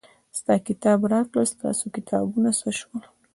ستا 0.39 0.55
کتاب 0.67 0.99
راکړه 1.13 1.43
ستاسې 1.53 1.87
کتابونه 1.95 2.49
څه 2.59 2.69
شول. 2.79 3.03